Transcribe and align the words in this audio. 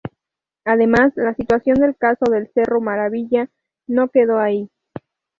Además 0.65 1.13
la 1.15 1.35
situación 1.35 1.75
del 1.79 1.95
caso 1.95 2.25
del 2.25 2.49
Cerro 2.55 2.81
Maravilla 2.81 3.49
no 3.85 4.09
quedó 4.09 4.39
ahí. 4.39 4.67